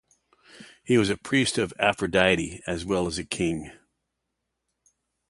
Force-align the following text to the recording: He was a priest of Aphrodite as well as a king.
He 0.83 0.97
was 0.97 1.11
a 1.11 1.15
priest 1.15 1.59
of 1.59 1.73
Aphrodite 1.77 2.63
as 2.65 2.83
well 2.83 3.05
as 3.05 3.19
a 3.19 3.23
king. 3.23 3.71